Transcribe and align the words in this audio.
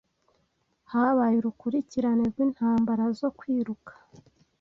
habaye 0.91 1.35
urukurikirane 1.37 2.23
rwintambara 2.31 3.05
zo 3.19 3.29
kwiruka 3.37 3.91